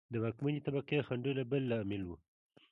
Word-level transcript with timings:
د 0.13 0.13
واکمنې 0.23 0.59
طبقې 0.65 0.99
خنډونه 1.07 1.41
بل 1.51 1.63
لامل 1.71 2.01
و. 2.05 2.09